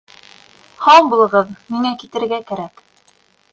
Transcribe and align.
Һау 0.85 1.03
булығыҙ, 1.11 1.53
миңә 1.75 1.93
китергә 2.05 2.43
кәрәк 2.51 2.85